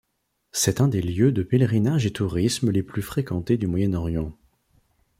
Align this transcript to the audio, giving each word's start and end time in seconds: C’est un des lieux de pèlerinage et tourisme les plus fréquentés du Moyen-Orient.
C’est 0.51 0.81
un 0.81 0.87
des 0.87 0.99
lieux 1.03 1.31
de 1.31 1.43
pèlerinage 1.43 2.07
et 2.07 2.11
tourisme 2.11 2.71
les 2.71 2.81
plus 2.81 3.03
fréquentés 3.03 3.57
du 3.57 3.67
Moyen-Orient. 3.67 4.35